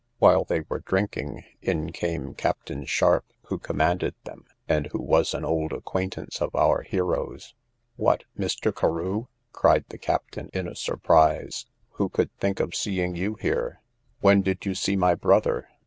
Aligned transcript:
While 0.17 0.45
they 0.45 0.61
were 0.61 0.79
drinking, 0.79 1.43
in 1.61 1.91
came 1.91 2.33
Captain 2.33 2.85
Sharp, 2.85 3.23
who 3.49 3.59
commanded 3.59 4.15
them, 4.23 4.45
and 4.67 4.87
who 4.87 4.99
was 4.99 5.35
an 5.35 5.45
old 5.45 5.71
acquaintance 5.73 6.41
of 6.41 6.55
our 6.55 6.81
hero's. 6.81 7.53
What, 7.97 8.23
Mr. 8.35 8.75
Carew! 8.75 9.27
cried 9.51 9.85
the 9.89 9.99
captain 9.99 10.49
in 10.53 10.67
a 10.67 10.73
surprise, 10.75 11.67
who 11.91 12.09
could 12.09 12.35
think 12.39 12.59
of 12.59 12.73
seeing 12.73 13.13
you 13.15 13.35
here? 13.35 13.79
When 14.21 14.41
did 14.41 14.65
you 14.65 14.73
see 14.73 14.95
my 14.95 15.13
brother? 15.13 15.67